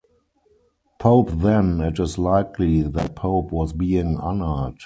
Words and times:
Pope 0.97 1.29
then 1.31 1.79
it 1.79 1.99
is 1.99 2.17
likely 2.17 2.81
that 2.81 3.15
Pope 3.15 3.51
was 3.51 3.71
being 3.71 4.17
honoured. 4.17 4.79